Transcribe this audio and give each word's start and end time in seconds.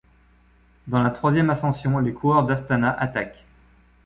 Dans 0.87 1.03
la 1.03 1.11
troisième 1.11 1.51
ascension, 1.51 1.99
les 1.99 2.11
coureurs 2.11 2.47
d'Astana 2.47 2.89
attaquent. 2.91 3.45